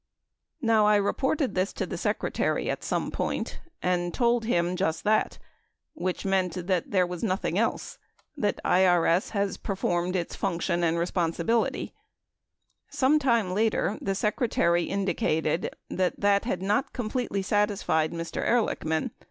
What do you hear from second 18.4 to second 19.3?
Ehrlichman.